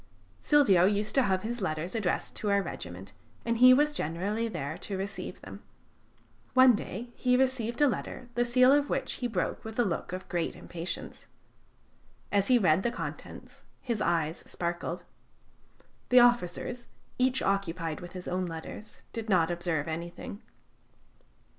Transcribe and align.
Silvio 0.39 0.85
used 0.85 1.13
to 1.13 1.21
have 1.21 1.43
his 1.43 1.61
letters 1.61 1.93
addressed 1.93 2.35
to 2.35 2.49
our 2.49 2.59
regiment, 2.63 3.13
and 3.45 3.59
he 3.59 3.71
was 3.71 3.93
generally 3.93 4.47
there 4.47 4.75
to 4.75 4.97
receive 4.97 5.39
them. 5.41 5.61
One 6.55 6.73
day 6.73 7.11
he 7.15 7.37
received 7.37 7.79
a 7.83 7.87
letter, 7.87 8.27
the 8.33 8.43
seal 8.43 8.71
of 8.71 8.89
which 8.89 9.13
he 9.21 9.27
broke 9.27 9.63
with 9.63 9.77
a 9.77 9.85
look 9.85 10.11
of 10.11 10.27
great 10.27 10.55
impatience. 10.55 11.27
As 12.31 12.47
he 12.47 12.57
read 12.57 12.81
the 12.81 12.89
contents, 12.89 13.61
his 13.79 14.01
eyes 14.01 14.37
sparkled. 14.47 15.03
The 16.09 16.19
officers, 16.19 16.87
each 17.19 17.43
occupied 17.43 18.01
with 18.01 18.13
his 18.13 18.27
own 18.27 18.47
letters, 18.47 19.03
did 19.13 19.29
not 19.29 19.51
observe 19.51 19.87
anything. 19.87 20.41